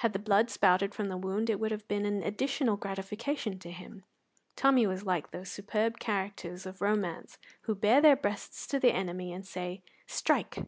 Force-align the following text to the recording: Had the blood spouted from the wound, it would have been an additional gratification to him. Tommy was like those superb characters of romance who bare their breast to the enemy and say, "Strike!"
Had 0.00 0.12
the 0.12 0.18
blood 0.18 0.50
spouted 0.50 0.94
from 0.94 1.08
the 1.08 1.16
wound, 1.16 1.48
it 1.48 1.58
would 1.58 1.70
have 1.70 1.88
been 1.88 2.04
an 2.04 2.22
additional 2.22 2.76
gratification 2.76 3.58
to 3.60 3.70
him. 3.70 4.04
Tommy 4.54 4.86
was 4.86 5.06
like 5.06 5.30
those 5.30 5.50
superb 5.50 5.98
characters 5.98 6.66
of 6.66 6.82
romance 6.82 7.38
who 7.62 7.74
bare 7.74 8.02
their 8.02 8.16
breast 8.16 8.68
to 8.70 8.78
the 8.78 8.92
enemy 8.92 9.32
and 9.32 9.46
say, 9.46 9.82
"Strike!" 10.06 10.58